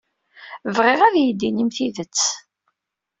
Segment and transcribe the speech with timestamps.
[0.75, 2.19] Bɣiɣ ad iyi-d-inim tidet.